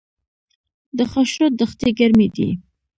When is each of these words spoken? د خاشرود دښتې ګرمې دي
د 0.97 0.99
خاشرود 1.11 1.53
دښتې 1.61 1.89
ګرمې 1.99 2.27
دي 2.35 2.49